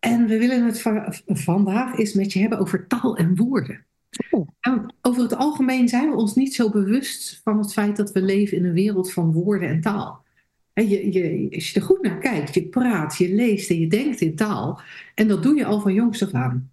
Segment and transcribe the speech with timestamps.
[0.00, 3.84] En we willen het va- vandaag eens met je hebben over taal en woorden.
[4.32, 4.48] Oeh.
[4.60, 8.22] En over het algemeen zijn we ons niet zo bewust van het feit dat we
[8.22, 10.24] leven in een wereld van woorden en taal.
[10.72, 13.86] En je, je, als je er goed naar kijkt, je praat, je leest en je
[13.86, 14.80] denkt in taal.
[15.14, 16.70] En dat doe je al van jongs af aan.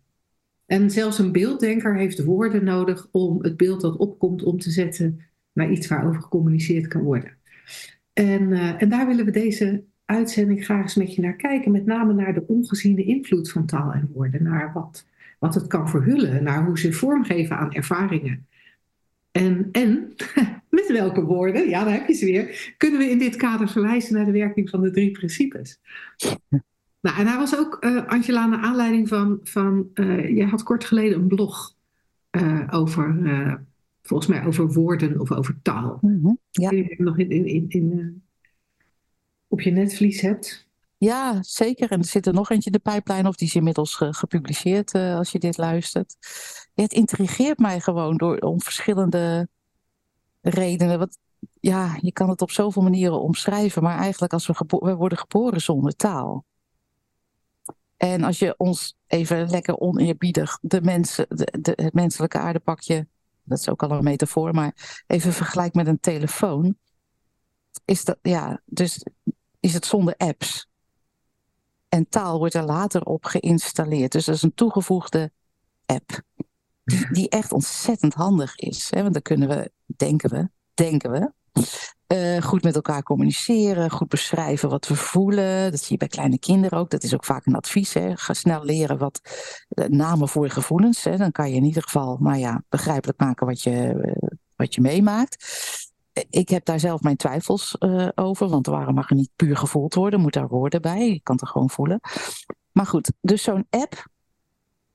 [0.65, 5.21] En zelfs een beelddenker heeft woorden nodig om het beeld dat opkomt om te zetten
[5.53, 7.37] naar iets waarover gecommuniceerd kan worden.
[8.13, 11.71] En, eh, en daar willen we deze uitzending graag eens met je naar kijken.
[11.71, 14.43] Met name naar de ongeziene invloed van taal en woorden.
[14.43, 15.05] Naar wat,
[15.39, 16.43] wat het kan verhullen.
[16.43, 18.47] Naar hoe ze vormgeven aan ervaringen.
[19.31, 20.13] En, en
[20.69, 24.15] met welke woorden, ja daar heb je ze weer, kunnen we in dit kader verwijzen
[24.15, 25.79] naar de werking van de drie principes.
[27.01, 30.85] Nou, en daar was ook, eh, Angela, naar aanleiding van, van eh, jij had kort
[30.85, 31.75] geleden een blog
[32.29, 33.15] eh, over,
[34.01, 35.99] volgens mij over woorden of over taal.
[36.01, 36.33] Mhm.
[36.51, 36.71] Ja.
[36.71, 38.21] Je nog in, in, in, in,
[39.47, 40.67] op je netvlies hebt.
[40.97, 41.91] ja, zeker.
[41.91, 44.93] En er zit er nog eentje in de pijplijn, of die is inmiddels ge- gepubliceerd
[44.93, 46.15] eh, als je dit luistert.
[46.75, 49.47] Het intrigeert mij gewoon door, om verschillende
[50.41, 50.99] redenen.
[50.99, 51.17] Wat,
[51.59, 55.95] ja, je kan het op zoveel manieren omschrijven, maar eigenlijk als we, worden geboren zonder
[55.95, 56.45] taal.
[57.97, 63.07] En als je ons even lekker oneerbiedig de mensen, de, het menselijke aardepakje,
[63.43, 66.77] dat is ook al een metafoor, maar even vergelijkt met een telefoon,
[67.85, 69.05] is dat, ja, dus
[69.67, 70.67] is het zonder apps.
[71.89, 74.11] En taal wordt er later op geïnstalleerd.
[74.11, 75.31] Dus dat is een toegevoegde
[75.85, 76.21] app.
[77.11, 78.87] Die, echt ontzettend handig is.
[78.89, 79.01] Hè?
[79.01, 81.31] Want dan kunnen we, denken we, denken we,
[82.07, 85.71] eh, goed met elkaar communiceren, goed beschrijven wat we voelen.
[85.71, 86.89] Dat zie je bij kleine kinderen ook.
[86.89, 87.93] Dat is ook vaak een advies.
[87.93, 88.17] Hè?
[88.17, 89.21] Ga snel leren wat
[89.69, 91.03] eh, namen voor gevoelens.
[91.03, 91.17] Hè?
[91.17, 94.81] Dan kan je in ieder geval, nou ja, begrijpelijk maken wat je, eh, wat je
[94.81, 95.45] meemaakt.
[96.29, 99.93] Ik heb daar zelf mijn twijfels eh, over, want waarom mag er niet puur gevoeld
[99.93, 100.19] worden?
[100.19, 101.09] Moet daar woorden bij?
[101.09, 101.99] Je kan het er gewoon voelen.
[102.71, 104.05] Maar goed, dus zo'n app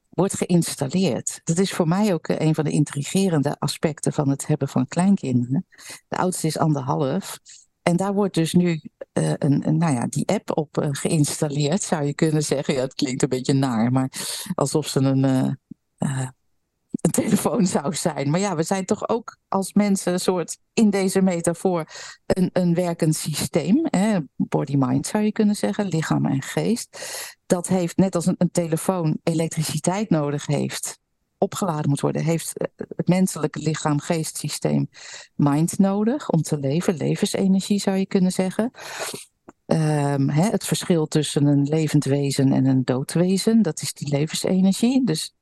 [0.08, 1.40] wordt geïnstalleerd.
[1.44, 4.86] Dat is voor mij ook eh, een van de intrigerende aspecten van het hebben van
[4.86, 5.66] kleinkinderen.
[6.08, 7.38] De oudste is anderhalf.
[7.82, 8.80] En daar wordt dus nu
[9.12, 12.74] eh, een, nou ja, die app op geïnstalleerd, zou je kunnen zeggen.
[12.74, 14.10] Ja, het klinkt een beetje naar, maar
[14.54, 15.56] alsof ze een,
[15.98, 16.28] eh,
[17.02, 18.30] een telefoon zou zijn.
[18.30, 21.88] Maar ja, we zijn toch ook als mensen een soort, in deze metafoor,
[22.26, 23.86] een, een werkend systeem.
[24.36, 26.98] Body-mind zou je kunnen zeggen, lichaam en geest.
[27.46, 30.98] Dat heeft, net als een, telefoon elektriciteit nodig heeft,
[31.38, 34.88] opgeladen moet worden, heeft eh, het menselijke lichaam-geestsysteem
[35.34, 36.96] mind nodig om te leven.
[36.96, 38.70] Levensenergie zou je kunnen zeggen.
[39.66, 45.04] Ehm, het verschil tussen een levend wezen en een dood wezen, dat is die levensenergie.
[45.04, 45.34] Dus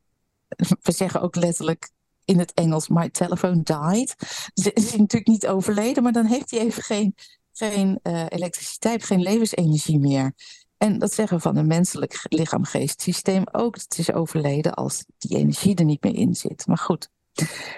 [0.82, 1.90] we zeggen ook letterlijk
[2.24, 4.14] in het Engels, my telephone died.
[4.54, 7.14] Ze is natuurlijk niet overleden, maar dan heeft hij even geen,
[7.52, 10.32] geen eh, elektriciteit, geen levensenergie meer.
[10.76, 13.74] En dat zeggen we van een menselijk lichaam-geest-systeem ook.
[13.74, 16.66] Het is overleden als die energie er niet meer in zit.
[16.66, 17.08] Maar goed,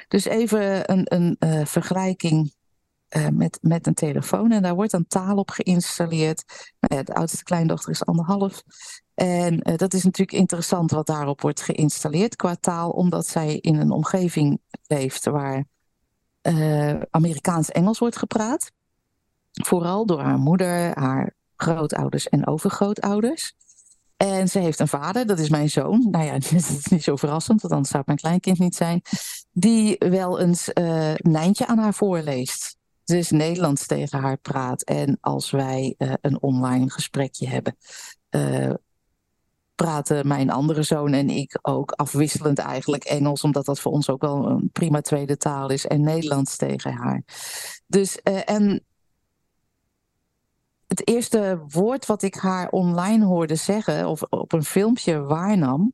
[0.08, 2.52] dus even een, een eh, vergelijking
[3.12, 4.52] eh, met, met een telefoon.
[4.52, 6.44] En daar wordt dan taal op geïnstalleerd.
[6.80, 8.62] Nou de oudste kleindochter is anderhalf.
[9.14, 13.76] En eh, dat is natuurlijk interessant wat daarop wordt geïnstalleerd qua taal, omdat zij in
[13.76, 15.64] een omgeving leeft waar
[16.40, 18.72] eh, Amerikaans-Engels wordt gepraat.
[19.50, 23.54] Vooral door haar moeder, haar grootouders en overgrootouders.
[24.16, 26.08] En ze heeft een vader, dat is mijn zoon.
[26.10, 29.02] Nou ja, dat is niet zo verrassend, want anders zou het mijn kleinkind niet zijn.
[29.50, 32.80] Die wel eens eh Nijntje aan haar voorleest.
[33.04, 34.82] Dus Nederlands tegen haar praat.
[34.82, 37.76] En als wij eh, een online gesprekje hebben,
[38.28, 38.72] eh,
[39.74, 44.20] praten mijn andere zoon en ik ook afwisselend eigenlijk Engels, omdat dat voor ons ook
[44.20, 47.22] wel een prima tweede taal is, en Nederlands tegen haar.
[47.86, 48.84] Dus, eh, en
[50.86, 55.92] het eerste woord wat ik haar online hoorde zeggen, of op een filmpje waarnam,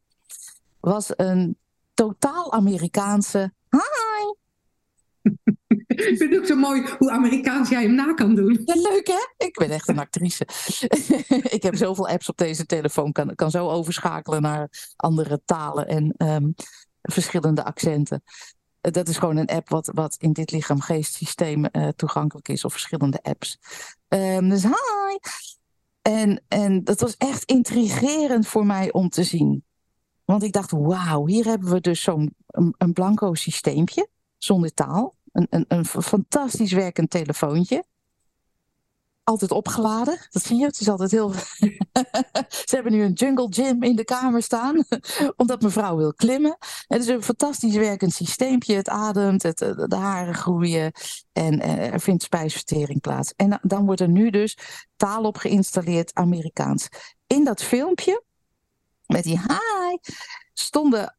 [0.80, 1.58] was een
[1.94, 4.47] totaal Amerikaanse hi.
[5.86, 8.60] Ik vind het ook zo mooi hoe Amerikaans jij hem na kan doen.
[8.64, 9.46] Ja, leuk hè?
[9.46, 10.46] Ik ben echt een actrice.
[11.56, 16.14] ik heb zoveel apps op deze telefoon, kan, kan zo overschakelen naar andere talen en
[16.16, 16.50] ehm,
[17.02, 18.22] verschillende accenten.
[18.80, 22.72] Eh, Dat is gewoon een app wat, wat in dit lichaam-geest-systeem eh, toegankelijk is, of
[22.72, 23.58] verschillende apps.
[24.08, 25.18] Ehm, dus hi!
[26.02, 29.64] En, en dat was echt intrigerend voor mij om te zien.
[30.24, 34.08] Want ik dacht, wauw, hier hebben we dus zo'n een, een blanco systeempje
[34.38, 35.16] zonder taal.
[35.50, 37.84] Een, een, fantastisch werkend telefoontje
[39.28, 40.18] altijd opgeladen.
[40.30, 40.64] Dat zie je.
[40.64, 41.32] Het is altijd heel.
[42.68, 44.84] Ze hebben nu een jungle gym in de kamer staan,
[45.36, 46.56] omdat mevrouw wil klimmen.
[46.86, 48.74] Het is een fantastisch werkend systeempje.
[48.74, 50.92] Het ademt, het, eh, de haren groeien
[51.32, 53.32] en eh, er vindt spijsvertering plaats.
[53.36, 54.58] En dan wordt er nu dus
[54.96, 56.88] taal op geïnstalleerd, Amerikaans.
[57.26, 58.22] In dat filmpje
[59.06, 60.12] met die hi
[60.52, 61.16] stonden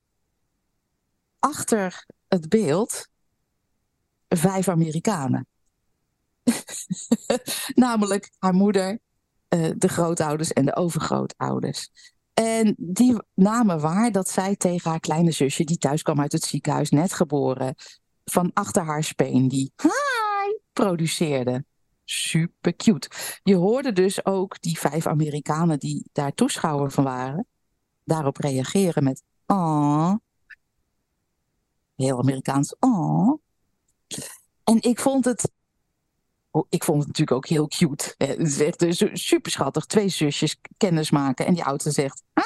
[1.40, 3.08] achter het beeld
[4.38, 5.48] vijf Amerikanen.
[7.74, 9.00] Namelijk haar moeder,
[9.50, 11.90] uh, de grootouders en de overgrootouders.
[12.34, 16.44] En die namen waar dat zij tegen haar kleine zusje, die thuis kwam uit het
[16.44, 17.76] ziekenhuis, net geboren,
[18.24, 21.66] van achter haar speen, die hi produceerde.
[22.04, 23.10] Super cute.
[23.44, 27.48] Je hoorde dus ook die vijf Amerikanen die daar toeschouwer van waren,
[28.04, 30.14] daarop reageren met oh.
[31.96, 33.42] Heel Amerikaans oh.
[34.70, 35.52] En ik vond het
[36.52, 38.14] Oh, ik vond het natuurlijk ook heel cute.
[38.18, 39.86] Het is echt eh, super schattig.
[39.86, 41.46] Twee zusjes kennis maken.
[41.46, 42.24] En die oudste zegt.
[42.34, 42.44] Ah.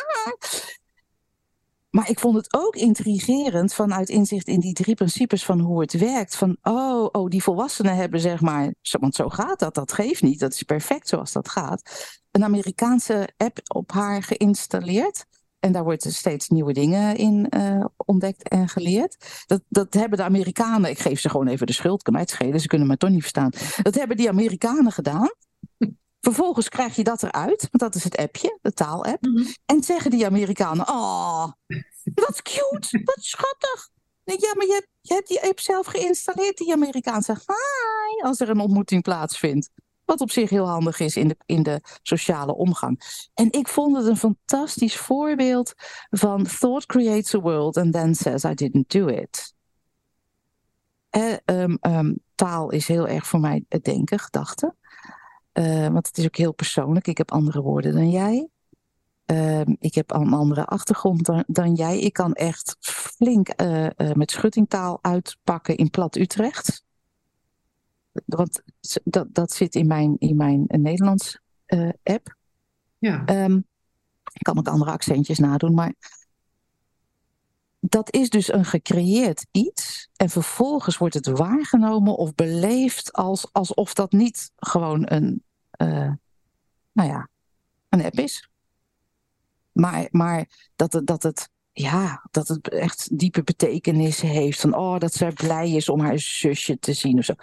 [1.90, 5.94] Maar ik vond het ook intrigerend vanuit inzicht in die drie principes van hoe het
[5.94, 6.36] werkt.
[6.36, 10.40] Van, oh, oh die volwassenen hebben zeg maar, want zo gaat dat, dat geeft niet,
[10.40, 12.12] dat is perfect zoals dat gaat.
[12.32, 15.26] Een Amerikaanse app op haar geïnstalleerd.
[15.64, 19.44] En daar worden steeds nieuwe dingen in uh, ontdekt en geleerd.
[19.46, 22.32] Dat, dat hebben de Amerikanen, ik geef ze gewoon even de schuld, kan mij het
[22.32, 23.52] schelen, ze kunnen me toch niet verstaan.
[23.82, 25.30] Dat hebben die Amerikanen gedaan.
[26.22, 29.22] Vervolgens krijg je dat eruit, want dat is het appje, de taalapp.
[29.22, 31.52] Mm En zeggen die Amerikanen, oh,
[32.14, 33.90] wat cute, wat schattig.
[34.24, 38.40] Ja, maar je hebt, je hebt die app zelf geïnstalleerd, die Amerikaan zegt, hi, als
[38.40, 39.70] er een ontmoeting plaatsvindt.
[40.06, 43.00] Wat op zich heel handig is in de, in de sociale omgang.
[43.34, 45.74] En ik vond het een fantastisch voorbeeld
[46.10, 49.54] van thought creates a world and then says I didn't do it.
[51.10, 54.76] Eh, um, um, taal is heel erg voor mij het denken, gedachten.
[55.54, 57.08] Uh, want het is ook heel persoonlijk.
[57.08, 58.48] Ik heb andere woorden dan jij.
[59.26, 62.00] Uh, ik heb een andere achtergrond dan, dan, jij.
[62.00, 66.84] Ik kan echt flink uh, met schuttingtaal uitpakken in plat Utrecht
[68.26, 68.62] want
[69.04, 72.36] dat, dat zit in mijn, in mijn Nederlands uh, app.
[72.98, 73.44] Ja.
[73.46, 73.68] Um,
[74.34, 75.94] ik kan ook andere accentjes nadoen, maar
[77.80, 80.10] dat is dus een gecreëerd iets.
[80.16, 85.44] En vervolgens wordt het waargenomen of beleefd als, alsof dat niet gewoon een,
[85.78, 86.12] uh,
[86.92, 87.30] nou ja,
[87.90, 88.50] een app is.
[89.72, 94.60] Maar, maar dat, het, dat het ja, dat het echt diepe betekenis heeft.
[94.60, 97.34] Van, oh, dat ze blij is om haar zusje te zien of zo.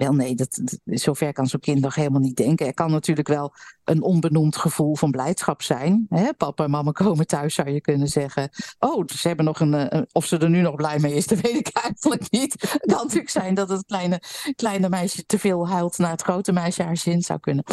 [0.00, 2.66] Wel nee, dat, zover kan zo'n kind nog helemaal niet denken.
[2.66, 3.54] Er kan natuurlijk wel
[3.84, 6.06] een onbenoemd gevoel van blijdschap zijn.
[6.08, 6.34] Hè?
[6.34, 8.50] Papa en mama komen thuis, zou je kunnen zeggen.
[8.78, 11.40] Oh, ze hebben nog een, eh, Of ze er nu nog blij mee is, dat
[11.40, 12.52] weet ik eigenlijk niet.
[12.62, 14.22] Het kan natuurlijk zijn dat het kleine,
[14.56, 17.64] kleine meisje te veel huilt naar het grote meisje haar zin zou kunnen.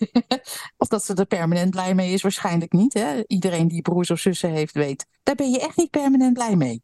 [0.82, 2.94] of dat ze er permanent blij mee is, waarschijnlijk niet.
[2.94, 3.22] Hè?
[3.26, 5.06] Iedereen die broers of zussen heeft, weet.
[5.22, 6.83] Daar ben je echt niet permanent blij mee.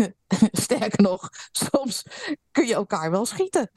[0.64, 2.02] Sterker nog, soms
[2.50, 3.70] kun je elkaar wel schieten.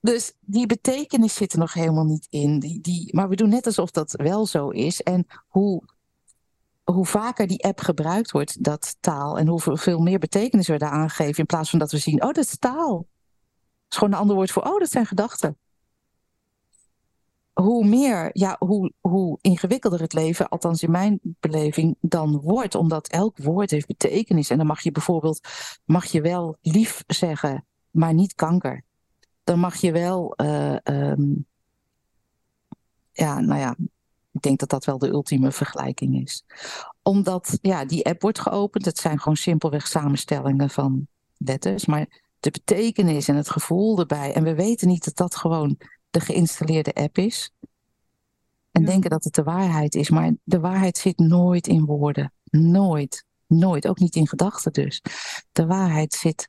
[0.00, 2.58] dus die betekenis zit er nog helemaal niet in.
[2.58, 5.02] Die, die, maar we doen net alsof dat wel zo is.
[5.02, 5.82] En hoe,
[6.84, 11.38] hoe vaker die app gebruikt wordt, dat taal, en hoeveel meer betekenis we daar aangeven,
[11.38, 12.96] in plaats van dat we zien, oh, dat is taal.
[12.96, 13.06] Dat
[13.88, 15.58] is gewoon een ander woord voor, oh, dat zijn gedachten
[17.54, 22.74] hoe meer, ja, hoe, hoe ingewikkelder het leven, althans in mijn beleving, dan wordt.
[22.74, 24.50] Omdat elk woord heeft betekenis.
[24.50, 25.48] En dan mag je bijvoorbeeld,
[25.84, 28.84] mag je wel lief zeggen, maar niet kanker.
[29.44, 31.46] Dan mag je wel, uh, um,
[33.12, 33.76] ja, nou ja,
[34.32, 36.44] ik denk dat dat wel de ultieme vergelijking is.
[37.02, 38.84] Omdat, ja, die app wordt geopend.
[38.84, 41.06] Het zijn gewoon simpelweg samenstellingen van
[41.36, 41.86] letters.
[41.86, 44.32] Maar de betekenis en het gevoel erbij.
[44.32, 45.78] En we weten niet dat dat gewoon
[46.14, 47.52] de geïnstalleerde app is.
[48.70, 50.10] En denken dat het de waarheid is.
[50.10, 52.32] Maar de waarheid zit nooit in woorden.
[52.44, 53.24] Nooit.
[53.46, 53.88] Nooit.
[53.88, 55.02] Ook niet in gedachten dus.
[55.52, 56.48] De waarheid zit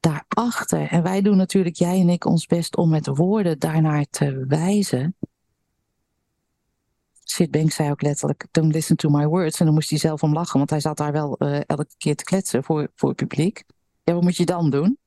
[0.00, 0.88] daarachter.
[0.88, 5.16] En wij doen natuurlijk, jij en ik, ons best om met woorden daarnaar te wijzen.
[7.24, 9.58] Sid Banks zei ook letterlijk, don't listen to my words.
[9.58, 12.16] En dan moest hij zelf om lachen, want hij zat daar wel uh, elke keer
[12.16, 13.64] te kletsen voor, voor het publiek.
[14.02, 14.98] Ja, wat moet je dan doen?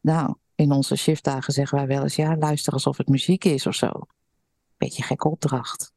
[0.00, 3.74] Nou, in onze shiftdagen zeggen wij wel eens, ja, luister alsof het muziek is of
[3.74, 3.90] zo.
[4.76, 5.92] Beetje gekke opdracht.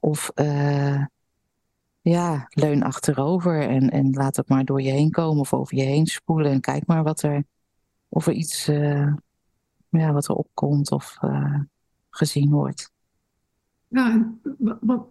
[0.00, 1.04] Of uh,
[2.00, 5.82] ja, leun achterover en, en laat het maar door je heen komen of over je
[5.82, 6.52] heen spoelen.
[6.52, 7.44] En kijk maar wat er,
[8.08, 9.12] of er iets, uh,
[9.88, 11.60] ja, wat er opkomt of uh,
[12.10, 12.92] gezien wordt.
[13.88, 14.34] Ja,
[14.80, 15.06] wat,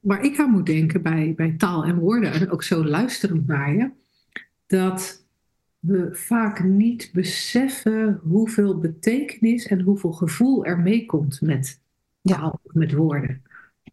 [0.00, 3.72] waar ik aan moet denken bij, bij taal en woorden, en ook zo luisterend naar
[3.72, 3.90] je,
[4.66, 5.19] dat
[5.80, 11.80] we vaak niet beseffen hoeveel betekenis en hoeveel gevoel er meekomt met
[12.22, 13.42] taal, met woorden.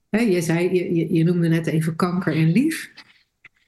[0.09, 2.91] je, zei, je, je noemde net even kanker en lief.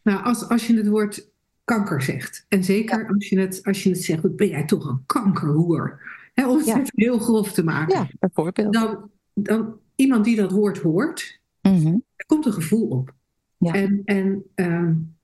[0.03, 1.29] Nou, als, als je het woord
[1.63, 5.03] kanker zegt, en zeker als, je het, als je het zegt, ben jij toch een
[5.05, 6.01] kankerhoer?
[6.33, 7.97] He, om het heel grof te maken.
[7.97, 8.73] Ja, bijvoorbeeld.
[8.73, 13.13] Dan, dan iemand die dat woord hoort, mm er komt een gevoel op.
[13.57, 13.73] Ja.
[13.73, 15.17] En, en, um,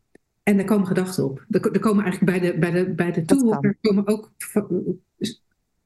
[0.45, 1.45] en er komen gedachten op.
[1.49, 4.31] Er, er, komen eigenlijk bij de, bij de, bij de toehoorder komen ook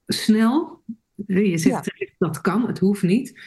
[0.06, 0.84] snel,
[1.26, 2.08] je zegt ja.
[2.18, 3.42] dat kan, het hoeft niet.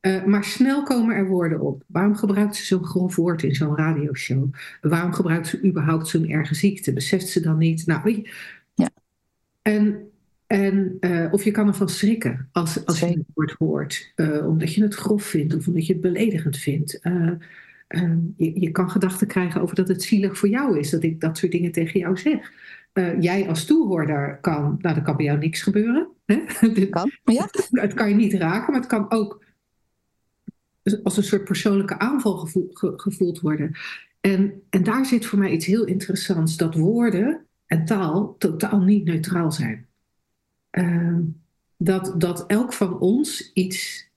[0.00, 1.82] Uh, maar snel komen er woorden op.
[1.86, 4.54] Waarom gebruikt ze zo'n grof woord in zo'n radioshow?
[4.80, 6.92] Waarom gebruikt ze überhaupt zo'n erge ziekte?
[6.92, 7.86] Beseft ze dan niet?
[7.86, 8.30] Nou, je.
[8.74, 8.90] Ja.
[9.62, 10.10] En
[10.46, 14.74] en, uh, of je kan ervan schrikken als, als je het woord hoort, uh, omdat
[14.74, 17.00] je het grof vindt of omdat je het beledigend vindt.
[17.88, 21.20] Uh, je, je, kan gedachten krijgen over dat het zielig voor jou is dat ik
[21.20, 22.52] dat soort dingen tegen jou zeg.
[23.20, 26.08] jij als toehoorder kan, nou, er kan bij jou niks gebeuren.
[26.26, 26.44] Hè?
[26.90, 27.48] Kan, ja.
[27.70, 29.44] Het kan je niet raken, maar het kan ook
[31.02, 33.76] als een soort persoonlijke aanval gevoel, ge, gevoeld worden.
[34.20, 39.04] En, en daar zit voor mij iets heel interessants: dat woorden en taal totaal niet
[39.04, 39.86] neutraal zijn.
[40.70, 41.20] Ehm,
[41.76, 44.07] dat, dat elk van ons iets,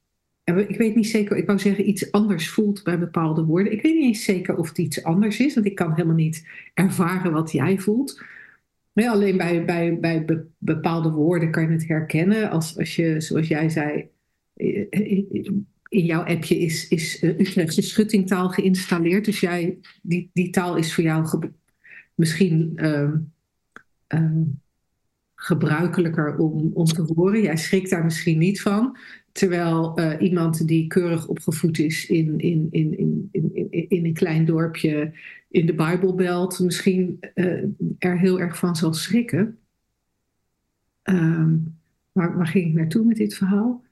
[0.57, 3.71] ik weet niet zeker, ik wou zeggen iets anders voelt bij bepaalde woorden.
[3.71, 6.47] Ik weet niet eens zeker of het iets anders is, want ik kan helemaal niet
[6.73, 8.23] ervaren wat jij voelt.
[8.93, 10.25] Nee, alleen bij, bij, bij
[10.57, 12.49] bepaalde woorden kan je het herkennen.
[12.49, 14.09] Als, als je, zoals jij zei,
[15.89, 19.25] in jouw appje is, is Utrechtse schuttingtaal geïnstalleerd.
[19.25, 21.51] Dus jij, die, die taal is voor jou
[22.15, 23.11] misschien uh,
[25.35, 27.41] gebruikelijker om, om te horen.
[27.41, 28.97] Jij schrikt daar misschien niet van.
[29.31, 34.45] Terwijl uh, iemand die keurig opgevoed is in, in, in, in, in, in een klein
[34.45, 35.11] dorpje
[35.49, 37.63] in de Bijbelbelt misschien uh,
[37.97, 39.57] er heel erg van zal schrikken.
[41.03, 41.77] Um,
[42.11, 43.83] waar, waar ging ik naartoe met dit verhaal?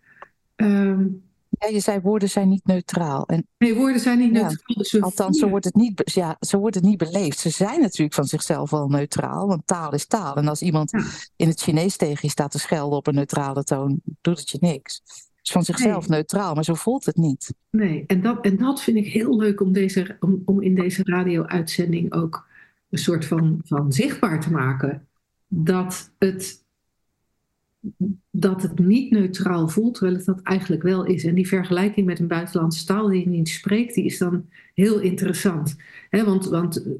[0.55, 3.25] Um, ja, je zei woorden zijn niet neutraal.
[3.25, 4.75] En, nee, woorden zijn niet neutraal.
[4.75, 7.39] Dus althans, zo wordt, het niet, ja, zo wordt het niet beleefd.
[7.39, 10.35] Ze zijn natuurlijk van zichzelf wel neutraal, want taal is taal.
[10.35, 10.91] En als iemand
[11.35, 14.57] in het Chinees tegen je staat te schelden op een neutrale toon, doet het je
[14.61, 15.01] niks.
[15.43, 17.53] Is van zichzelf neutraal, maar zo voelt het niet.
[17.69, 21.03] Nee, en dat, en dat vind ik heel leuk om, deze, om, om in deze
[21.03, 22.47] radio-uitzending ook
[22.89, 25.07] een soort van, van zichtbaar te maken.
[25.47, 26.63] Dat het
[28.31, 31.23] dat het niet neutraal voelt, terwijl het dat eigenlijk wel is.
[31.23, 34.99] En die vergelijking met een buitenlandse taal die je niet spreekt, die is dan heel
[34.99, 35.75] interessant.
[36.09, 36.91] want, want eh,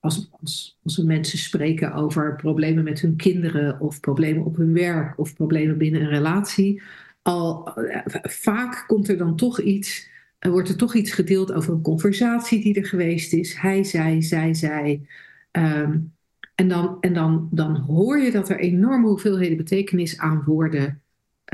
[0.00, 4.72] als, als, als we mensen spreken over problemen met hun kinderen, of problemen op hun
[4.72, 6.82] werk, of problemen binnen een relatie,
[7.22, 11.82] al eh, vaak komt er dan toch iets, wordt er toch iets gedeeld over een
[11.82, 13.54] conversatie die er geweest is.
[13.54, 15.06] Hij zei, zij zei.
[15.52, 16.12] Um,
[16.54, 21.02] en dan, en dan, dan hoor je dat er enorme hoeveelheden betekenis aan woorden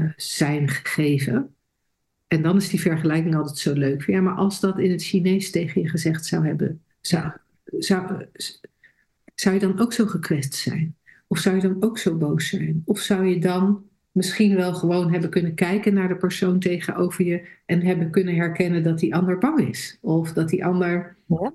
[0.01, 1.55] uh, zijn gegeven.
[2.27, 4.07] En dan is die vergelijking altijd zo leuk.
[4.07, 7.33] Ja, maar als dat in het Chinees tegen je gezegd zou hebben, zou,
[7.79, 8.25] zou,
[9.35, 10.97] zou je dan ook zo gekwetst zijn?
[11.27, 12.83] Of zou je dan ook zo boos zijn?
[12.85, 13.88] Of zou je dan
[14.19, 18.83] misschien wel gewoon hebben kunnen kijken naar de persoon tegenover je en hebben kunnen herkennen
[18.83, 19.99] dat die ander bang is?
[20.01, 21.53] Of dat die ander ja.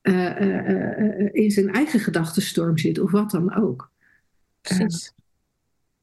[0.00, 3.90] Eh, eh, eh, in zijn eigen gedachtenstorm zit of wat dan ook.
[4.60, 5.12] Precies.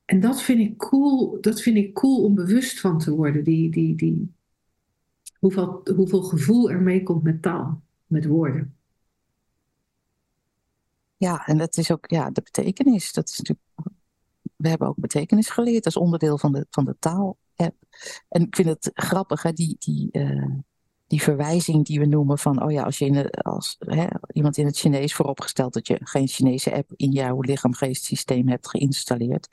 [0.05, 3.43] en dat vind ik cool, dat vind ik cool om bewust van te worden.
[3.43, 4.33] Die, die, die,
[5.39, 8.75] hoeveel, hoeveel gevoel er mee komt met taal, met woorden.
[11.17, 13.13] Ja, en dat is ook ja, de betekenis.
[13.13, 13.67] Dat is natuurlijk,
[14.57, 17.75] we hebben ook betekenis geleerd als onderdeel van de, van de taal-app.
[18.29, 20.11] En ik vind het grappig, hè, die, die,
[21.07, 24.65] die verwijzing die we noemen van, oh ja, als je in als hè, iemand in
[24.65, 29.47] het Chinees vooropgesteld dat je geen Chinese app in jouw lichaam-geest-systeem hebt geïnstalleerd.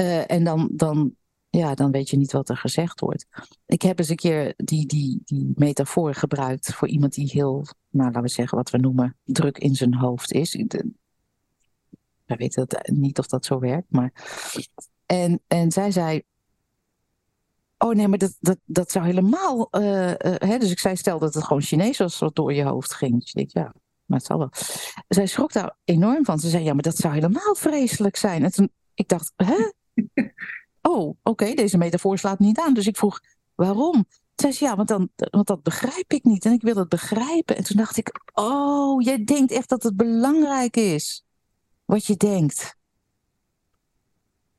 [0.00, 1.14] Uh, en dan, dan,
[1.50, 3.26] ja, dan weet je niet wat er gezegd wordt.
[3.66, 8.06] Ik heb eens een keer die, die, die metafoor gebruikt voor iemand die heel, nou
[8.06, 10.54] laten we zeggen, wat we noemen, druk in zijn hoofd is.
[12.28, 14.12] We weten niet of dat zo werkt, maar.
[15.06, 16.22] En, en zij zei,
[17.78, 19.68] Oh nee, maar dat, dat, dat zou helemaal.
[19.70, 20.58] Uh, uh, hè?
[20.58, 23.20] Dus ik zei, stel dat het gewoon Chinees was wat door je hoofd ging.
[23.20, 23.72] Dus ik ja,
[24.04, 24.50] maar het zal wel.
[25.08, 26.38] Zij schrok daar enorm van.
[26.38, 28.44] Ze zei, ja, maar dat zou helemaal vreselijk zijn.
[28.44, 29.56] En toen, ik dacht, hè?
[30.82, 32.74] Oh, oké, deze metafoor slaat niet aan.
[32.74, 33.20] Dus ik vroeg,
[33.54, 34.06] waarom?
[34.34, 36.44] Zij zei, ja, want, dan, want dat begrijp ik niet.
[36.44, 37.56] En ik wil het begrijpen.
[37.56, 41.24] En toen dacht ik, oh, jij denkt echt dat het belangrijk is.
[41.88, 42.76] Wat je denkt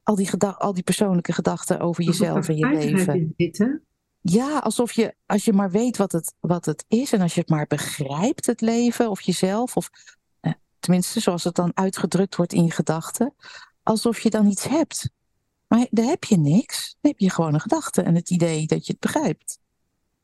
[0.04, 3.34] al die, al die persoonlijke gedachten over jezelf en je leven.
[3.38, 3.84] Zitten,
[4.22, 7.40] ja, alsof je, als je maar weet wat het, wat het is en als je
[7.40, 9.90] het maar begrijpt, het leven of jezelf, of
[10.40, 13.34] eh, tenminste zoals het dan uitgedrukt wordt in je gedachten,
[13.84, 15.10] alsof je dan iets hebt.
[15.68, 16.98] Maar daar heb je niks.
[17.02, 19.60] Dan heb je gewoon een gedachte en het idee dat je het begrijpt.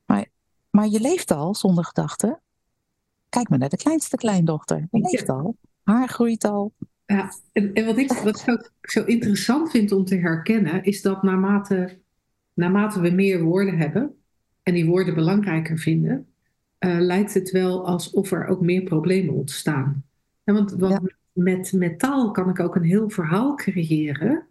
[0.05, 0.25] Maar,
[0.69, 2.41] maar je leeft al zonder gedachten.
[3.29, 4.87] Kijk maar naar de kleinste kleindochter.
[4.91, 5.57] Die leeft al.
[5.83, 6.73] Haar groeit al.
[7.05, 11.01] Ja, en, en wat ik, wat ik ook zo interessant vind om te herkennen, is
[11.01, 11.99] dat naarmate,
[12.53, 14.15] naarmate we meer woorden hebben
[14.63, 16.27] en die woorden belangrijker vinden,
[16.79, 20.03] uh, lijkt het wel alsof er ook meer problemen ontstaan.
[20.43, 21.01] Ja, want, want ja.
[21.33, 24.47] Met, met taal kan ik ook een heel verhaal creëren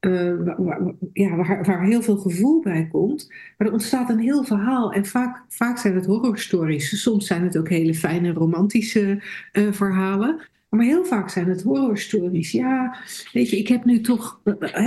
[0.00, 0.80] uh, waar,
[1.12, 3.26] ja, waar, waar, heel veel gevoel bij komt.
[3.28, 4.92] Maar er ontstaat een heel verhaal.
[4.92, 7.02] En vaak, vaak zijn het horrorstories.
[7.02, 10.40] Soms zijn het ook hele fijne romantische uh, verhalen.
[10.68, 12.52] Maar heel vaak zijn het horrorstories.
[12.52, 12.96] Ja,
[13.32, 14.40] weet je, ik heb nu toch,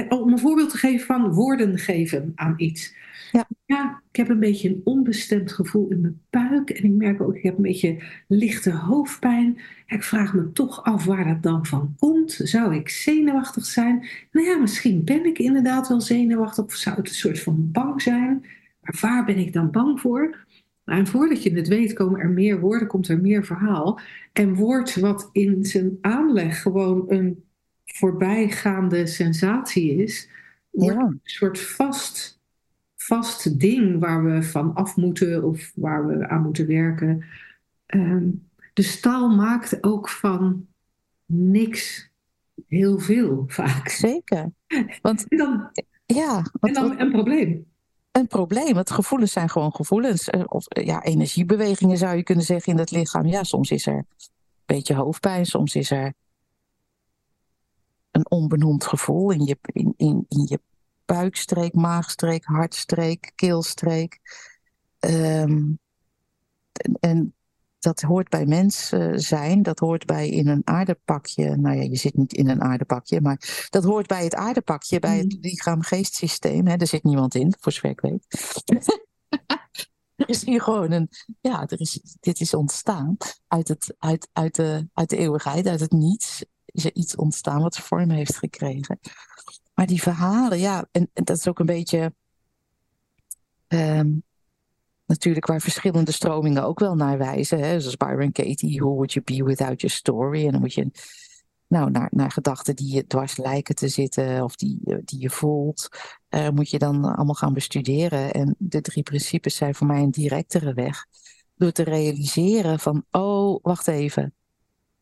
[0.09, 2.93] om een voorbeeld te geven van woorden geven aan iets.
[3.31, 3.47] Ja.
[3.65, 6.69] ja, ik heb een beetje een onbestemd gevoel in mijn buik.
[6.69, 9.57] En ik merk ook, ik heb een beetje lichte hoofdpijn.
[9.87, 12.39] Ik vraag me toch af waar dat dan van komt.
[12.43, 14.07] Zou ik zenuwachtig zijn?
[14.31, 16.63] Nou ja, misschien ben ik inderdaad wel zenuwachtig.
[16.63, 18.45] Of zou het een soort van bang zijn?
[18.81, 20.37] Maar waar ben ik dan bang voor?
[20.91, 23.99] En voordat je het weet, komen er meer woorden, komt er meer verhaal.
[24.33, 27.43] En woord wat in zijn aanleg gewoon een
[27.85, 30.29] voorbijgaande sensatie is,
[30.69, 31.05] wordt ja.
[31.05, 32.41] een soort vast,
[32.95, 37.23] vast ding waar we van af moeten of waar we aan moeten werken.
[37.87, 40.67] Um, de taal maakt ook van
[41.25, 42.11] niks
[42.67, 43.89] heel veel vaak.
[43.89, 44.51] Zeker.
[45.01, 45.71] Want en dan,
[46.05, 47.70] ja, en dan een probleem
[48.11, 48.73] een probleem.
[48.73, 50.29] Want gevoelens zijn gewoon gevoelens.
[50.29, 53.25] Eh, of eh, ja, energiebewegingen zou je kunnen zeggen in het lichaam.
[53.25, 54.05] Ja, soms is er een
[54.65, 56.13] beetje hoofdpijn, soms is er
[58.11, 60.59] een onbenoemd gevoel in je, in, in, in je
[61.05, 64.19] buikstreek, maagstreek, hartstreek, keelstreek.
[64.99, 65.79] En,
[66.99, 67.33] en
[67.81, 71.55] dat hoort bij mens uh, zijn, dat hoort bij in een aardepakje.
[71.55, 75.17] Nou ja, je zit niet in een aardepakje, maar dat hoort bij het aardepakje, bij
[75.17, 75.39] het mm.
[75.41, 76.67] lichaam-geestsysteem.
[76.67, 78.25] Er zit niemand in, voor zover ik weet.
[80.15, 81.09] er is hier gewoon een,
[81.41, 85.79] ja, er is, dit is ontstaan uit, het, uit, uit, de, uit de eeuwigheid, uit
[85.79, 86.45] het niets.
[86.65, 88.99] Is er iets ontstaan wat vorm heeft gekregen.
[89.73, 92.13] Maar die verhalen, ja, en, en dat is ook een beetje.
[93.67, 94.23] Um,
[95.11, 97.59] natuurlijk waar verschillende stromingen ook wel naar wijzen.
[97.59, 97.79] Hè?
[97.79, 100.45] Zoals Byron Katie, Who Would You Be Without Your Story?
[100.45, 100.91] En dan moet je
[101.67, 105.29] nou, naar, naar gedachten die je dwars lijken te zitten of die, eh, die je
[105.29, 105.89] voelt,
[106.29, 108.33] uh, moet je dan allemaal gaan bestuderen.
[108.33, 111.05] En de drie principes zijn voor mij een directere weg.
[111.55, 114.33] Door te realiseren van, oh, wacht even.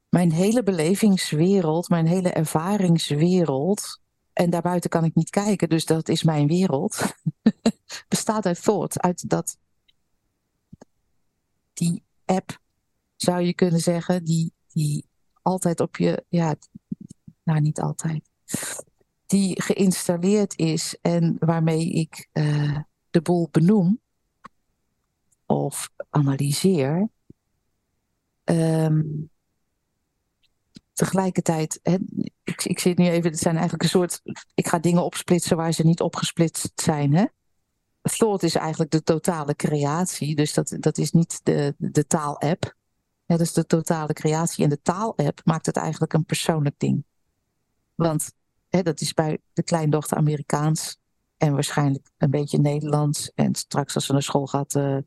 [0.10, 4.00] Mijn hele belevingswereld, mijn hele ervaringswereld,
[4.34, 7.16] en daarbuiten kan ik niet kijken, dus dat is mijn wereld,
[8.08, 9.58] bestaat uit thought, uit dat
[11.80, 12.60] die app,
[13.16, 15.06] zou je kunnen zeggen, die, die
[15.42, 16.56] altijd op je, ja,
[17.44, 18.30] nou niet altijd,
[19.26, 22.78] die geïnstalleerd is en waarmee ik uh,
[23.10, 24.00] de boel benoem
[25.46, 27.10] of analyseer.
[28.44, 29.30] Um,
[30.94, 31.98] tegelijkertijd, hè,
[32.44, 34.22] ik, ik zit nu even, het zijn eigenlijk een soort,
[34.54, 37.14] ik ga dingen opsplitsen waar ze niet opgesplitst zijn.
[37.14, 37.26] Hè?
[38.18, 40.36] Thought is eigenlijk de totale creatie.
[40.36, 42.76] Dus dat, dat is niet de, de taal-app.
[43.26, 44.64] Ja, is de totale creatie.
[44.64, 47.04] En de taal-app maakt het eigenlijk een persoonlijk ding.
[47.96, 48.32] Want
[48.70, 50.98] hè, dat is bij de kleindochter Amerikaans.
[51.38, 53.32] En waarschijnlijk een beetje Nederlands.
[53.36, 54.98] En straks als ze naar school gaat, uh,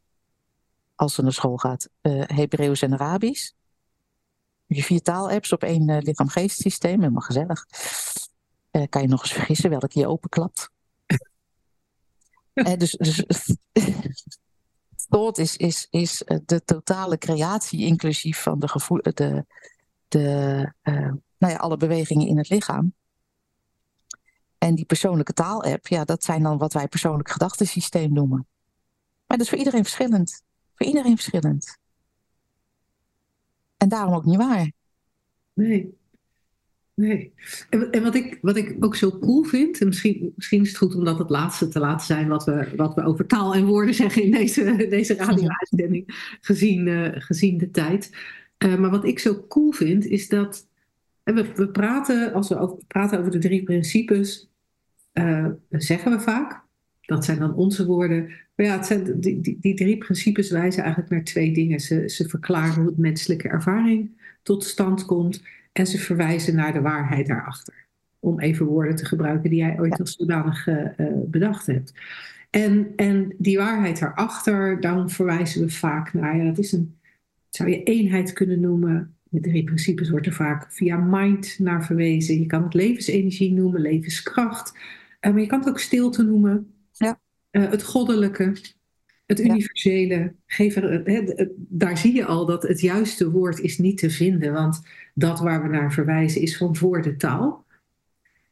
[0.94, 3.52] als ze naar school gaat, uh, Hebreeuws en Arabisch.
[4.66, 7.00] Je vier taal-apps op één uh, lichaam-geest systeem.
[7.00, 7.66] Helemaal gezellig.
[8.88, 10.70] kan je nog eens vergissen welke je openklapt.
[12.52, 13.24] Eh, dus, dus
[15.08, 19.46] thought is, is, is eh, de totale creatie, inclusief van de gevoel, de,
[20.08, 22.94] de, uh, nou ja, alle bewegingen in het lichaam.
[24.58, 28.46] En die persoonlijke taal-app, ja, dat zijn dan wat wij persoonlijk gedachtensysteem noemen.
[29.26, 30.42] Maar dat is voor iedereen verschillend.
[30.74, 31.78] Voor iedereen verschillend.
[33.76, 34.72] En daarom ook niet waar.
[35.52, 36.00] Nee.
[36.94, 37.32] Nee.
[37.70, 40.76] En, en, wat, ik, wat ik ook zo cool vind, en misschien, misschien is het
[40.76, 43.66] goed om dat het laatste te laten zijn wat we, wat we over taal en
[43.66, 48.10] woorden zeggen in deze, deze radio-uitzending, gezien, uh, gezien de tijd.
[48.58, 50.66] Uh, maar wat ik zo cool vind, is dat
[51.24, 54.50] we, we praten, als we over, praten over de drie principes,
[55.12, 56.60] uh, zeggen we vaak,
[57.00, 58.30] dat zijn dan onze woorden.
[58.54, 61.80] Maar ja, het zijn, die, die, die drie principes wijzen eigenlijk naar twee dingen.
[61.80, 64.10] Ze, ze verklaren hoe het menselijke ervaring
[64.42, 65.42] tot stand komt.
[65.72, 67.86] En ze verwijzen naar de waarheid daarachter.
[68.18, 70.86] Om even woorden te gebruiken die jij ooit als zodanig uh,
[71.26, 71.92] bedacht hebt.
[72.50, 76.98] En, en die waarheid daarachter, dan verwijzen we vaak naar, ja, dat is een,
[77.48, 79.16] zou je eenheid kunnen noemen.
[79.22, 82.40] De drie principes wordt er vaak via mind naar verwezen.
[82.40, 84.78] Je kan het levensenergie noemen, levenskracht.
[85.20, 86.72] Uh, maar je kan het ook stilte noemen.
[86.92, 87.20] Ja.
[87.50, 88.52] Uh, het goddelijke,
[89.38, 90.34] het universele.
[90.46, 94.52] Geef er, he, daar zie je al dat het juiste woord is niet te vinden.
[94.52, 94.82] Want
[95.14, 97.64] dat waar we naar verwijzen is van voor de taal.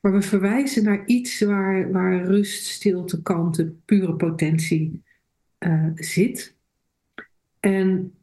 [0.00, 5.02] Maar we verwijzen naar iets waar, waar rust, stilte, kalmte, pure potentie
[5.58, 6.54] uh, zit.
[7.60, 8.14] En,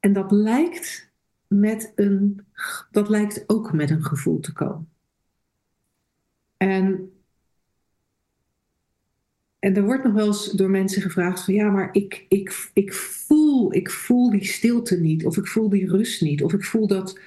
[0.00, 1.10] en dat lijkt,
[1.46, 2.40] met een,
[2.90, 4.88] dat lijkt ook met een gevoel te komen.
[6.56, 7.12] En,
[9.60, 12.92] en er wordt nog wel eens door mensen gevraagd van ja, maar ik, ik, ik,
[12.92, 16.86] voel, ik voel die stilte niet, of ik voel die rust niet, of ik voel
[16.86, 17.20] dat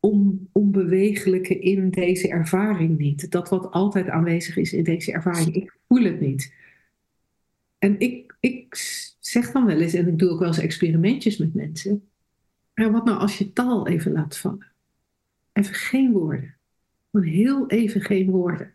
[0.00, 3.30] on, onbewegelijke in deze ervaring niet.
[3.30, 5.54] Dat wat altijd aanwezig is in deze ervaring.
[5.54, 6.52] Ik voel het niet.
[7.78, 8.74] En ik, ik
[9.20, 12.08] zeg dan wel eens, en ik doe ook wel eens experimentjes met mensen.
[12.74, 14.66] En wat nou als je taal even laat vallen?
[15.52, 16.54] Even geen woorden.
[17.10, 18.74] Gewoon heel even geen woorden.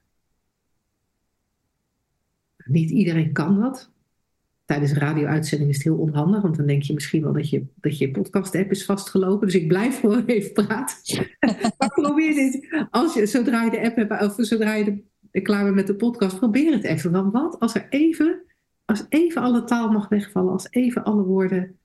[2.70, 3.92] Niet iedereen kan dat
[4.70, 7.66] tijdens een radio-uitzending is het heel onhandig, want dan denk je misschien wel dat je,
[7.76, 9.48] dat je podcast-app is vastgelopen.
[9.48, 11.28] Dus ik blijf gewoon even praten.
[11.78, 15.64] maar probeer dit, als je, zodra je de app hebt, of zodra je de, klaar
[15.64, 17.12] bent met de podcast, probeer het even.
[17.12, 18.42] Want wat als er even,
[18.86, 21.78] als even alle taal mag wegvallen, als even alle woorden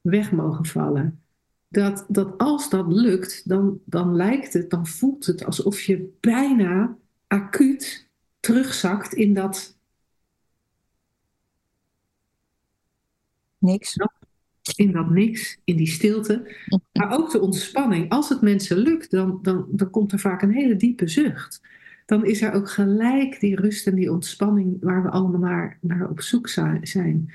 [0.00, 1.22] weg mogen vallen.
[1.68, 6.96] Dat, dat als dat lukt, dan, dan lijkt het, dan voelt het alsof je bijna
[7.26, 8.08] acuut
[8.40, 9.77] terugzakt in dat
[13.70, 13.96] Niks.
[14.76, 16.54] In dat niks, in die stilte.
[16.92, 18.10] Maar ook de ontspanning.
[18.10, 21.62] Als het mensen lukt, dan, dan, dan komt er vaak een hele diepe zucht.
[22.06, 26.08] Dan is er ook gelijk die rust en die ontspanning waar we allemaal naar, naar
[26.08, 26.48] op zoek
[26.82, 27.32] zijn.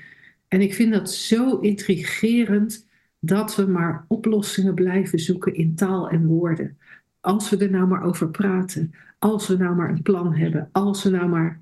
[0.48, 2.86] En ik vind dat zo intrigerend
[3.18, 6.78] dat we maar oplossingen blijven zoeken in taal en woorden.
[7.20, 11.02] Als we er nou maar over praten, als we nou maar een plan hebben, als
[11.02, 11.58] we nou maar.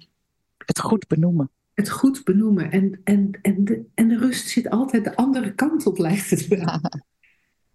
[0.57, 2.71] Het goed benoemen het goed benoemen.
[2.71, 6.49] En, en, en, de, en de rust zit altijd de andere kant op, lijkt het
[6.49, 6.59] wel.
[6.59, 6.81] Ja.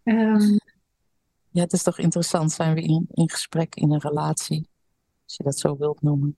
[0.04, 0.58] Um,
[1.50, 4.70] ja, het is toch interessant, zijn we in, in gesprek in een relatie,
[5.24, 6.38] als je dat zo wilt noemen.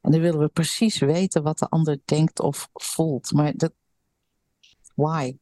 [0.00, 3.32] En dan willen we precies weten wat de ander denkt of voelt.
[3.32, 3.72] Maar dat,
[4.94, 5.38] why?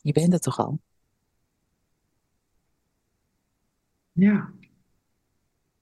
[0.00, 0.80] Je bent het toch al?
[4.12, 4.52] Ja.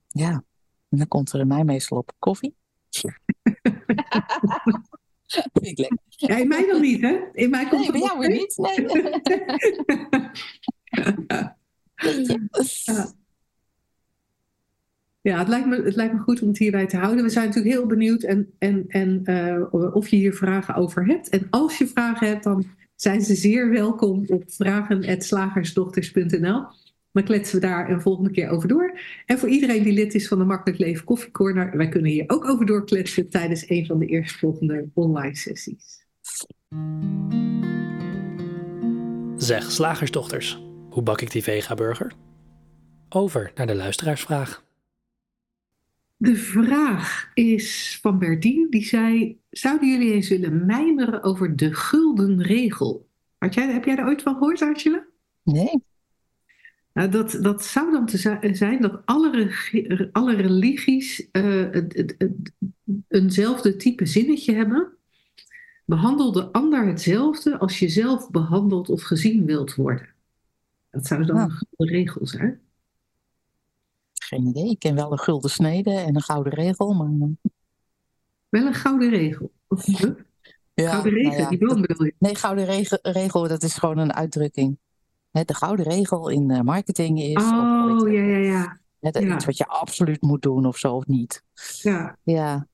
[0.08, 0.44] Ja,
[0.88, 2.56] en dan komt er in mij meestal op koffie.
[5.52, 5.98] Vind ik lekker.
[6.09, 7.18] Ja, in mij nog niet, hè?
[7.33, 8.57] In mij komt nee, bij jou weer niet.
[8.57, 8.87] Nee.
[11.26, 11.57] ja.
[15.20, 17.24] ja, het lijkt, me, het lijkt me goed om het hierbij te houden.
[17.24, 21.28] We zijn natuurlijk heel benieuwd en, en, en, uh, of je hier vragen over hebt.
[21.28, 26.64] En als je vragen hebt, dan zijn ze zeer welkom op vragen.slagersdochters.nl.
[27.12, 28.98] Dan kletsen we daar een volgende keer over door.
[29.27, 32.44] En voor iedereen die lid is van de Makkelijk Leven Koffiecorner, wij kunnen hier ook
[32.44, 36.07] over doorkletsen tijdens een van de eerstvolgende online sessies.
[39.37, 42.12] Zeg, slagersdochters, hoe bak ik die vega-burger?
[43.09, 44.64] Over naar de luisteraarsvraag.
[46.16, 52.42] De vraag is van Berdien, die zei: Zouden jullie eens willen mijmeren over de gulden
[52.42, 53.09] regel?
[53.38, 55.05] Had jij, heb jij daar ooit van gehoord, Angela?
[55.42, 55.83] Nee.
[56.92, 58.16] Nou, dat, dat zou dan te
[58.52, 61.76] zijn dat alle, alle religies uh,
[63.09, 64.92] eenzelfde type zinnetje hebben.
[65.85, 70.09] Behandel de ander hetzelfde als je zelf behandeld of gezien wilt worden.
[70.90, 71.48] Dat zou dan ja.
[71.76, 72.61] een regel zijn.
[74.14, 74.70] Geen idee.
[74.70, 77.28] Ik ken wel een gulden snede en een gouden regel, maar...
[77.28, 77.50] Eh.
[78.48, 79.52] Wel een gouden regel.
[80.74, 82.14] Ja, gouden regel, nou ja, die boom bedoel je?
[82.18, 84.78] Nee, gouden regel, regel, dat is gewoon een uitdrukking
[85.32, 87.42] de gouden regel in eh, marketing is.
[87.42, 88.80] Oh, of, ja, ja, ja.
[89.00, 89.34] Net ja.
[89.34, 91.42] iets wat je absoluut moet doen of zo, of niet.
[91.80, 92.16] Ja.
[92.22, 92.66] Ja.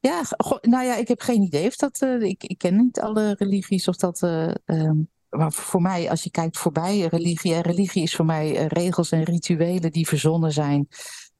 [0.00, 0.22] Ja,
[0.60, 2.02] nou ja, ik heb geen idee of dat.
[2.02, 4.22] Uh, ik, ik ken niet alle religies of dat.
[4.22, 8.66] Uh, um, maar voor mij, als je kijkt voorbij religie, en religie is voor mij
[8.66, 10.88] regels en rituelen die verzonnen zijn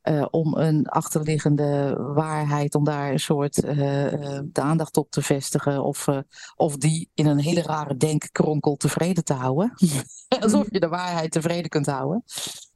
[0.09, 3.75] uh, om een achterliggende waarheid, om daar een soort uh,
[4.44, 5.85] de aandacht op te vestigen.
[5.85, 6.07] Of,
[6.57, 9.73] of die in een hele rare denkkronkel tevreden te houden.
[10.40, 12.23] Alsof je de waarheid tevreden kunt houden.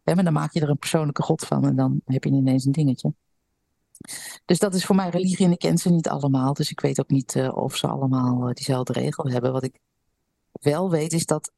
[0.03, 2.65] Ja, maar dan maak je er een persoonlijke god van en dan heb je ineens
[2.65, 3.15] een dingetje.
[4.45, 6.53] Dus dat is voor mij religie en ik ken ze niet allemaal.
[6.53, 9.53] Dus ik weet ook niet of ze allemaal diezelfde regel hebben.
[9.53, 9.79] Wat ik
[10.53, 11.53] wel weet is dat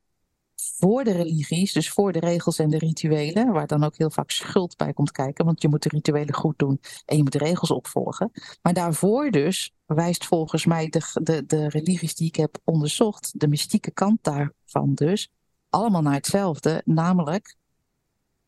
[0.57, 4.31] voor de religies, dus voor de regels en de rituelen, waar dan ook heel vaak
[4.31, 7.39] schuld bij komt kijken, want je moet de rituelen goed doen en je moet de
[7.39, 8.31] regels opvolgen.
[8.63, 13.49] Maar daarvoor dus wijst volgens mij de, de, de religies die ik heb onderzocht, de
[13.49, 15.31] mystieke kant daarvan dus,
[15.71, 17.57] allemaal naar hetzelfde, namelijk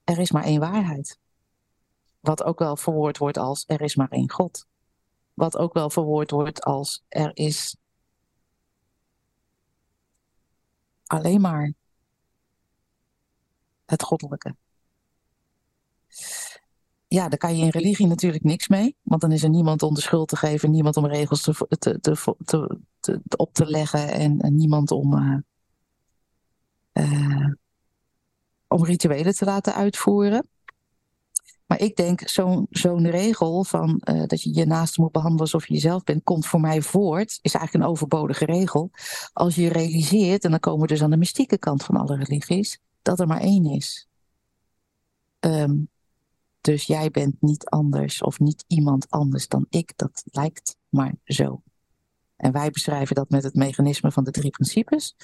[0.04, 1.18] er is maar één waarheid.
[2.20, 4.66] Wat ook wel verwoord wordt als er is maar één God.
[5.34, 7.76] Wat ook wel verwoord wordt als er is
[11.06, 11.72] alleen maar
[13.87, 14.55] het goddelijke.
[17.09, 19.94] Ja, daar kan je in religie natuurlijk niks mee, want dan is er niemand om
[19.94, 21.99] de schuld te geven, niemand om regels te, te,
[22.40, 25.38] te, op te leggen en, niemand om, uh,
[26.92, 27.53] uh,
[28.68, 30.49] om rituelen te laten uitvoeren.
[31.66, 32.29] Maar ik denk,
[32.70, 36.46] zo'n regel van uh, dat je je naaste moet behandelen alsof je jezelf bent, komt
[36.46, 38.90] voor mij voort, is eigenlijk een overbodige regel.
[39.33, 42.81] Als je realiseert, en dan komen we dus aan de mystieke kant van alle religies,
[43.06, 44.08] dat er maar één is.
[45.40, 45.88] Um,
[46.60, 49.92] dus jij bent niet anders of niet iemand anders dan ik.
[49.96, 51.62] Dat lijkt maar zo.
[52.36, 55.16] En wij beschrijven dat met het mechanisme van de drie principes.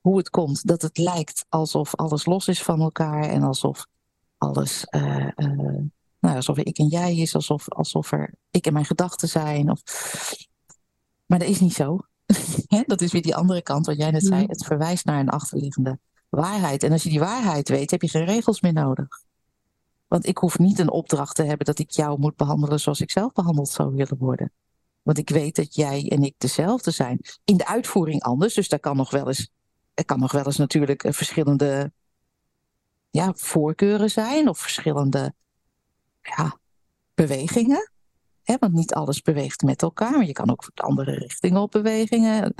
[0.00, 3.86] Hoe het komt dat het lijkt alsof alles los is van elkaar en alsof
[4.38, 5.82] alles, uh, uh,
[6.18, 9.70] nou, alsof er ik en jij is, alsof, alsof er ik en mijn gedachten zijn.
[9.70, 9.82] Of...
[11.26, 11.98] Maar dat is niet zo.
[12.86, 14.46] dat is weer die andere kant wat jij net zei.
[14.46, 15.98] Het verwijst naar een achterliggende
[16.30, 16.82] waarheid.
[16.82, 19.08] En als je die waarheid weet, heb je geen regels meer nodig.
[20.06, 23.10] Want ik hoef niet een opdracht te hebben dat ik jou moet behandelen zoals ik
[23.10, 24.52] zelf behandeld zou willen worden.
[25.02, 27.20] Want ik weet dat jij en ik dezelfde zijn.
[27.44, 29.50] In de uitvoering anders, dus daar kan nog wel eens,
[29.94, 31.92] er kan nog wel eens natuurlijk verschillende
[33.10, 35.34] ja, voorkeuren zijn of verschillende
[36.22, 36.58] ja,
[37.14, 37.90] bewegingen.
[38.58, 42.54] Want niet alles beweegt met elkaar, maar je kan ook andere richtingen op bewegingen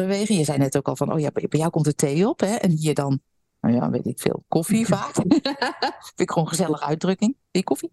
[0.00, 0.36] bewegen.
[0.36, 2.40] Je zei net ook al van, oh ja, bij jou komt de thee op.
[2.40, 2.54] Hè?
[2.54, 3.20] En hier dan,
[3.60, 5.14] nou ja, weet ik veel, koffie vaak.
[6.06, 7.36] Vind ik gewoon een gezellige uitdrukking.
[7.50, 7.90] Die koffie.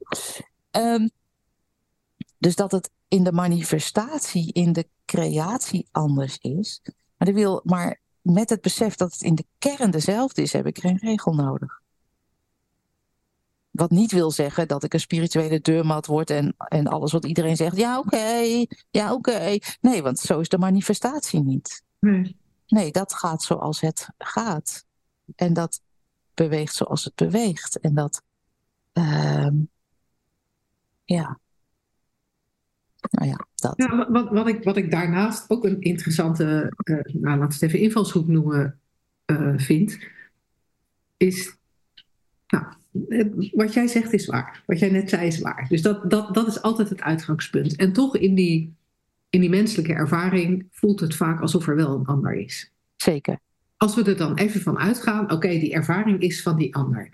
[0.72, 1.10] Um,
[2.38, 6.82] dus dat het in de manifestatie, in de creatie anders is.
[7.18, 10.66] Maar, dat wil, maar met het besef dat het in de kern dezelfde is, heb
[10.66, 11.82] ik geen regel nodig.
[13.72, 17.56] Wat niet wil zeggen dat ik een spirituele deurmat word en, en alles wat iedereen
[17.56, 19.58] zegt, ja oké, ja oké.
[19.82, 21.84] Nee, want zo is de manifestatie niet.
[22.12, 22.36] Nee.
[22.68, 24.86] nee, dat gaat zoals het gaat.
[25.36, 25.82] En dat
[26.34, 27.80] beweegt zoals het beweegt.
[27.80, 28.24] En dat,
[28.94, 29.50] uh,
[31.04, 31.40] ja.
[33.12, 33.74] Nou ja, dat.
[33.78, 37.62] Ja, wat, wat, ik, wat ik daarnaast ook een interessante, uh, nou, laten we het
[37.62, 38.80] even invalshoek noemen,
[39.26, 40.00] uh, vind,
[41.18, 41.58] is,
[42.48, 42.66] nou,
[43.52, 44.64] wat jij zegt is waar.
[44.66, 45.66] Wat jij net zei is waar.
[45.70, 47.76] Dus dat, dat, dat is altijd het uitgangspunt.
[47.76, 48.76] En toch in die
[49.36, 52.74] in die menselijke ervaring voelt het vaak alsof er wel een ander is.
[52.96, 53.40] Zeker.
[53.78, 57.10] Als we er dan even van uitgaan, oké, die ervaring is van die ander.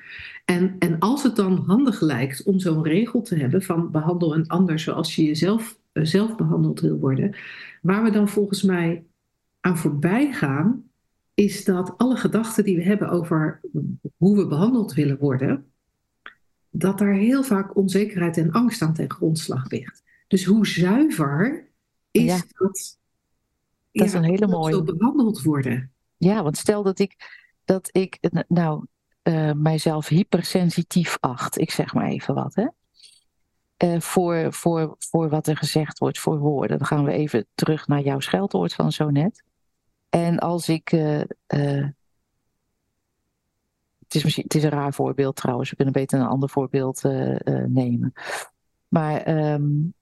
[0.46, 4.48] En, en als het dan handig lijkt om zo'n regel te hebben van behandel een
[4.48, 7.36] ander zoals je jezelf uh, zelf behandeld wil worden,
[7.82, 9.04] waar we dan volgens mij
[9.60, 10.84] aan voorbij gaan,
[11.34, 13.62] is dat alle gedachten die we hebben over
[14.18, 15.66] hoe we behandeld willen worden,
[16.70, 20.04] dat daar heel vaak onzekerheid en angst aan ten grondslag ligt.
[20.28, 21.70] Dus hoe zuiver
[22.12, 22.36] is ja.
[22.36, 23.00] dat,
[23.92, 24.74] dat is een hele mooie.
[24.74, 25.92] zo behandeld worden.
[26.18, 27.16] Ja, want stel dat ik,
[27.66, 28.86] dat ik nou,
[29.24, 32.68] uh, mijzelf hypersensitief acht, ik zeg maar even wat, hè?
[33.84, 36.78] Uh, voor, voor, voor wat er gezegd wordt, voor woorden.
[36.78, 39.44] Dan gaan we even terug naar jouw scheldwoord van zo net.
[40.10, 40.92] En als ik.
[40.92, 41.22] Uh,
[44.00, 47.02] het, is misschien, het is een raar voorbeeld trouwens, we kunnen beter een ander voorbeeld
[47.68, 48.14] nemen.
[48.88, 49.94] Maar um,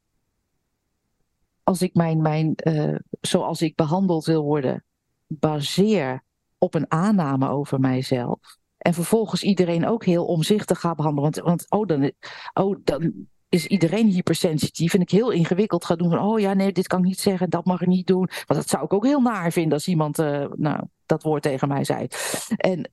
[1.69, 4.83] als ik mijn, mijn uh, zoals ik behandeld wil worden,
[5.27, 6.23] baseer
[6.57, 8.39] op een aanname over mijzelf.
[8.77, 11.31] En vervolgens iedereen ook heel omzichtig ga behandelen.
[11.31, 12.11] Want, want oh, dan,
[12.53, 13.13] oh, dan
[13.49, 14.93] is iedereen hypersensitief.
[14.93, 17.49] En ik heel ingewikkeld ga doen van, oh ja, nee, dit kan ik niet zeggen,
[17.49, 18.29] dat mag ik niet doen.
[18.45, 21.67] Want dat zou ik ook heel naar vinden als iemand uh, nou, dat woord tegen
[21.67, 22.07] mij zei.
[22.55, 22.91] En,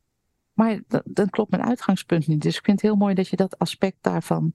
[0.52, 2.42] maar dan klopt mijn uitgangspunt niet.
[2.42, 4.54] Dus ik vind het heel mooi dat je dat aspect daarvan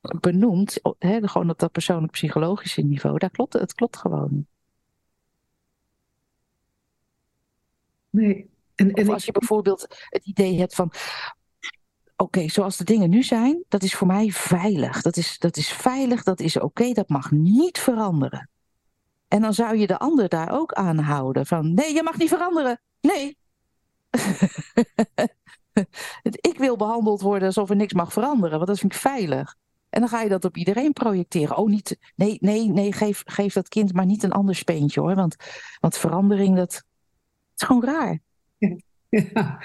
[0.00, 4.46] benoemd, hè, gewoon op dat persoonlijk psychologische niveau, daar klopt het klopt gewoon.
[8.10, 8.50] Nee.
[8.74, 10.92] En, en of als je bijvoorbeeld het idee hebt van,
[12.16, 15.02] oké, zoals de dingen nu zijn, dat is voor mij veilig.
[15.02, 18.50] Dat is, dat is veilig, dat is oké, dat mag niet veranderen.
[19.28, 22.28] En dan zou je de ander daar ook aan houden van, nee, je mag niet
[22.28, 22.80] veranderen.
[23.00, 23.38] Nee.
[26.50, 29.56] ik wil behandeld worden alsof er niks mag veranderen, want dat vind ik veilig.
[29.90, 31.56] En dan ga je dat op iedereen projecteren.
[31.56, 35.14] Oh, niet, nee, nee, nee, geef, geef dat kind maar niet een ander speentje hoor.
[35.14, 35.36] Want,
[35.80, 36.84] want verandering, dat
[37.56, 38.18] is gewoon raar.
[39.08, 39.60] Ja,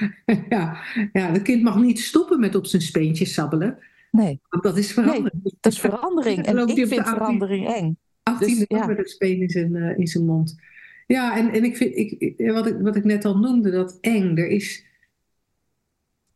[0.50, 0.78] ja,
[1.14, 3.78] ja, het kind mag niet stoppen met op zijn speentjes sabbelen.
[4.12, 5.42] Nee, Want dat is verandering.
[5.60, 6.46] dat is verandering.
[6.46, 7.98] En ik vind 18 verandering eng.
[8.24, 8.86] 18 Dus, ja.
[8.86, 10.56] met een speen in zijn, eh, in zijn mond.
[11.08, 14.38] Ja, en, en ik vind, ik- wat, ik, wat ik net al noemde, dat eng.
[14.38, 14.85] Er is.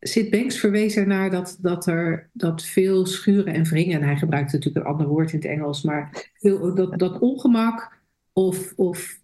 [0.00, 4.52] Sid Banks verwees ernaar dat, dat er dat veel schuren en wringen, en hij gebruikt
[4.52, 7.98] natuurlijk een ander woord in het Engels, maar veel, dat, dat ongemak
[8.32, 9.20] of, of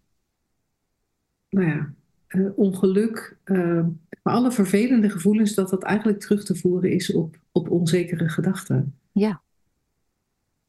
[1.49, 1.93] nou ja,
[2.27, 3.87] eh, ongeluk, eh,
[4.23, 8.95] maar alle vervelende gevoelens, dat dat eigenlijk terug te voeren is op, op onzekere gedachten.
[9.13, 9.43] Ja.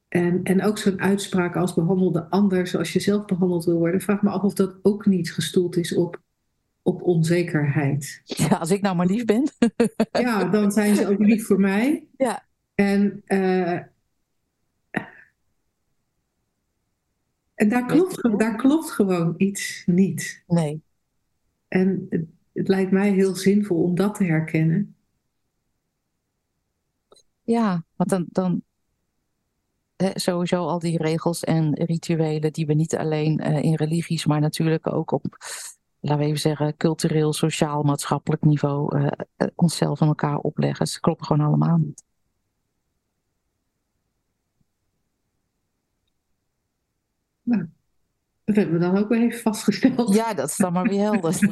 [0.08, 4.02] En, en ook zo'n uitspraak als behandel de ander zoals je zelf behandeld wil worden.
[4.02, 6.22] Vraag me af of dat ook niet gestoeld is op,
[6.88, 8.22] op onzekerheid.
[8.24, 9.48] ja, als ik nou maar lief ben.
[10.12, 12.08] Ja, dan zijn ze ook lief voor mij.
[12.18, 12.46] Ja.
[12.76, 13.74] En, eh,
[17.54, 20.44] en daar, klopt, daar klopt gewoon iets niet.
[20.48, 20.82] Nee.
[21.68, 24.96] En het, het lijkt mij heel zinvol om dat te herkennen.
[27.44, 28.62] Ja, want dan, dan
[30.14, 34.94] sowieso al die regels en rituelen die we niet alleen eh, in religies, maar natuurlijk
[34.94, 35.38] ook op,
[36.08, 40.88] laten we even zeggen, cultureel, sociaal, maatschappelijk niveau eh, eh, onszelf aan elkaar opleggen.
[40.88, 42.04] Ze kloppen gewoon allemaal niet.
[48.44, 50.14] Dat hebben we dan ook weer even vastgesteld.
[50.14, 51.40] Ja, dat is dan maar weer helder.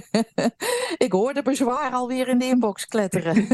[1.06, 3.36] Ik hoor de bezwaar alweer in de inbox kletteren.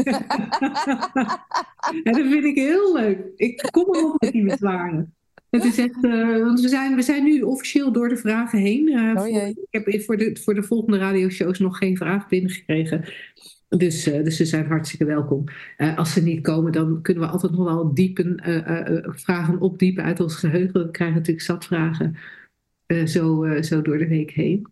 [2.03, 3.19] En dat vind ik heel leuk.
[3.35, 5.15] Ik kom erop met die bezwaren.
[5.49, 8.87] Het is echt, eh, want we zijn, we zijn nu officieel door de vragen heen.
[8.89, 13.03] Eh, Oh voor- ik heb voor de, voor de volgende radioshows nog geen vraag binnengekregen.
[13.67, 15.43] Dus, eh, dus ze zijn hartstikke welkom.
[15.95, 18.41] Als ze niet komen, dan kunnen we altijd nog wel diepen,
[19.15, 20.85] vragen opdiepen uit ons geheugen.
[20.85, 22.15] We krijgen natuurlijk zat vragen
[23.05, 24.67] zo, zo door de week heen.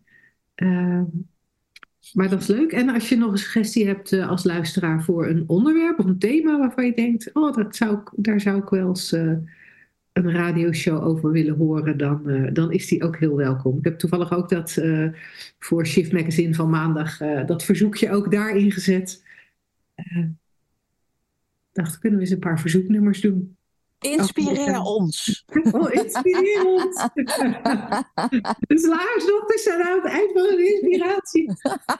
[0.54, 1.04] Ehm,
[2.12, 2.72] maar dat is leuk.
[2.72, 6.58] En als je nog een suggestie hebt als luisteraar voor een onderwerp of een thema
[6.58, 9.16] waarvan je denkt, oh, dat zou ik, daar zou ik wel eens
[10.24, 13.78] een radioshow over willen horen, dan, eh, dan is die ook heel welkom.
[13.78, 15.08] Ik heb toevallig ook dat eh,
[15.58, 19.22] voor Shift Magazine van maandag eh, dat verzoekje ook daarin gezet.
[21.72, 23.56] Dacht, kunnen we eens een paar verzoeknummers doen?
[23.98, 25.44] Inspireer ons.
[25.72, 26.94] Oh, inspirerend!
[28.68, 31.52] De slagersdochters zijn aan het eind van hun inspiratie.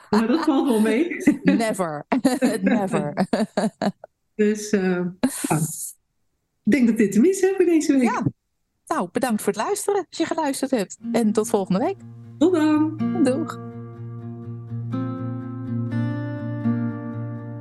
[0.09, 1.15] Maar dat valt wel mee.
[1.43, 2.05] Never.
[2.61, 3.27] Never.
[4.35, 4.73] Dus
[6.63, 8.03] ik denk dat dit hem is hè, voor deze week.
[8.03, 8.25] Ja.
[8.87, 10.97] Nou, bedankt voor het luisteren als je geluisterd hebt.
[11.11, 11.97] En tot volgende week.
[12.37, 12.97] Tot dan!
[13.23, 13.59] Doeg.